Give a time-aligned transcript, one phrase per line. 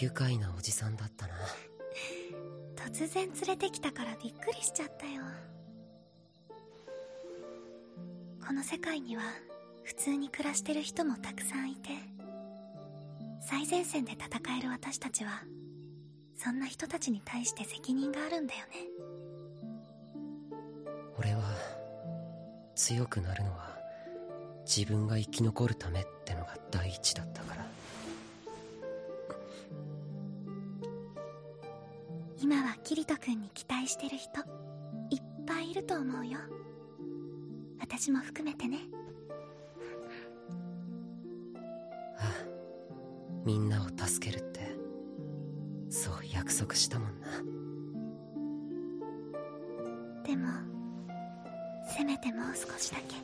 [0.00, 1.34] 愉快なおじさんだったな。
[2.76, 5.22] 突然連れてきたからびっくりしちゃったよ。
[8.46, 9.22] この世界には
[9.84, 11.90] 普通に暮らしてる人もたくさんいて
[13.40, 15.42] 最前線で戦える私たちは
[16.36, 18.72] そんな人たちに対して責任があるんだよね。
[21.18, 21.42] 俺は
[22.74, 23.78] 強くなるのは
[24.66, 27.66] 自分が生き残るためってのが第一だったから
[32.44, 34.28] 今はキリト君に期待してる人
[35.08, 36.38] いっぱいいると思うよ。
[37.80, 38.80] 私も含めてね。
[42.18, 42.44] ああ
[43.46, 44.60] みんなを助けるって
[45.88, 47.28] そう約束したもんな。
[50.22, 50.50] でも
[51.96, 53.14] せめてもう少しだけ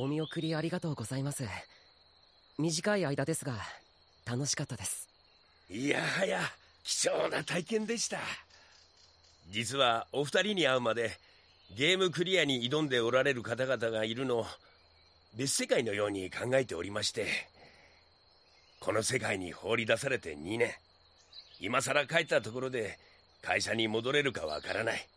[0.00, 1.42] お見送りありがとうございます。
[2.56, 3.54] 短い間ですが
[4.24, 5.08] 楽しかったです。
[5.68, 6.40] いやはや
[6.84, 8.20] 貴重な体験でした。
[9.50, 11.18] 実はお二人に会うまで
[11.76, 14.46] ゲームクリアに挑んでおられる方々がいるのを
[15.36, 17.26] 別世界のように考えておりまして
[18.78, 20.72] この世界に放り出されて2年。
[21.58, 23.00] 今さら帰ったところで
[23.42, 25.08] 会社に戻れるかわからない。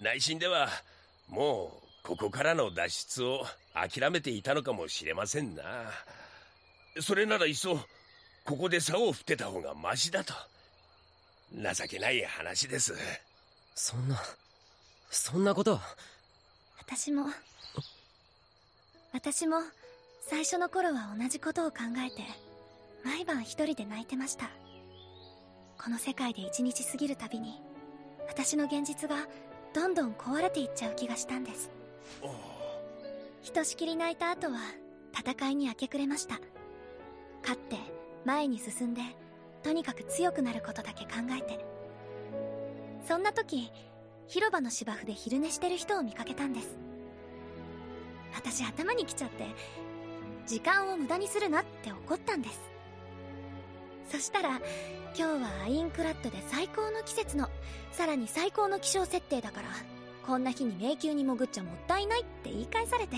[0.00, 0.70] 内心では
[1.28, 5.62] もうここからの脱出を諦めていたのかもしれませんな。
[7.00, 7.78] それならいっそ
[8.44, 10.34] ここで竿を振ってた方がマシだと。
[11.52, 12.94] 情けない話です。
[13.74, 14.20] そんな
[15.10, 15.80] そんなこと。
[16.78, 17.26] 私も
[19.12, 19.58] 私も
[20.22, 22.22] 最初の頃は同じことを考えて
[23.04, 24.50] 毎晩一人で泣いてました。
[25.82, 27.60] この世界で一日過ぎるたびに
[28.28, 29.28] 私の現実が
[29.72, 31.70] どんどん壊れていっちゃう気がしたんです
[33.42, 34.58] ひとしきり泣いた後は
[35.12, 36.40] 戦いに明け暮れました。
[37.42, 37.76] 勝って
[38.24, 39.00] 前に進んで
[39.62, 41.64] とにかく強くなることだけ考えて。
[43.06, 43.72] そんな時
[44.26, 46.76] 広場の芝生で昼寝してる人を見かけたんです。
[48.34, 49.46] 私頭に来ちゃって
[50.46, 52.60] 時間を無駄にするなって怒ったんです。
[54.10, 54.60] そしたら
[55.16, 57.48] 今日はアインクラッドで最高の季節の
[57.92, 59.68] さらに最高の気象設定だから
[60.28, 63.16] こんな日に迷宮に潜っちゃもったいないって言い返されて。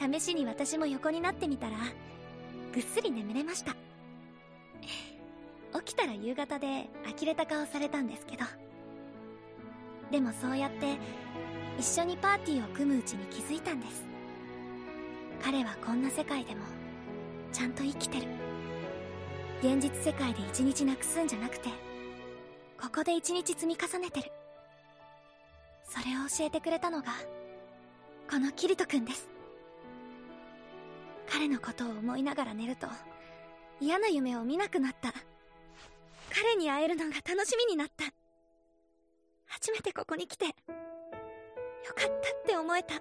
[0.00, 1.76] 試しに私も横になってみたら
[2.72, 3.76] ぐっすり眠れました。
[5.80, 6.88] 起きたら夕方で
[7.20, 8.44] 呆れた顔されたんですけど。
[10.10, 10.96] でもそうやって
[11.78, 14.02] 一緒にパーティーを組むうちに気づいたんです。
[15.42, 16.62] 彼はこんな世界でも
[17.52, 18.28] ちゃんと生きてる。
[19.62, 21.68] 現実世界で一日なくすんじゃなくて
[22.80, 24.32] ここで一日積み重ねてる。
[25.94, 27.12] それを教えてくれたのが
[28.28, 29.30] このキリト君です。
[31.30, 32.88] 彼のことを思いながら寝ると
[33.80, 35.12] 嫌な夢を見なくなった。
[36.34, 38.06] 彼に会えるのが楽しみになった。
[39.46, 40.56] 初めてここに来てよか
[41.94, 42.10] ったっ
[42.44, 42.94] て思えた。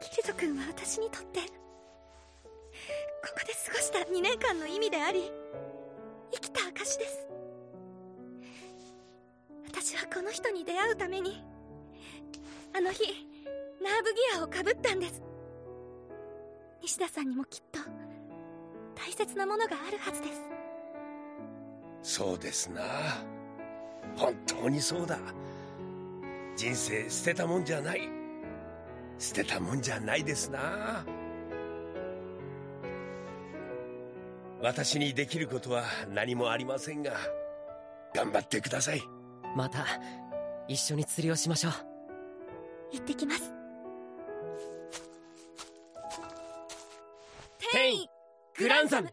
[0.00, 1.46] キリト君は私にとってこ
[3.38, 5.30] こで過ごした2年間の意味であり
[6.32, 7.35] 生きた証です。
[9.86, 11.44] 私はこの人に出会うために
[12.76, 13.04] あの日
[13.80, 15.22] ナーブギアをかぶったんです。
[16.82, 17.78] 西田さんにもきっと
[18.96, 20.26] 大切なものがあるはずで
[22.02, 22.16] す。
[22.16, 22.82] そうですな。
[24.16, 25.20] 本当にそうだ。
[26.56, 28.08] 人生捨てたもんじゃない。
[29.20, 31.06] 捨てたもんじゃないですな。
[34.60, 37.12] 私にできることは何もありませんが
[38.12, 39.15] 頑張ってください。
[39.56, 39.86] また
[40.68, 41.72] 一緒に釣りをしましょう。
[42.92, 43.54] 行ってきます。
[47.72, 48.06] テイン
[48.58, 49.08] グランザム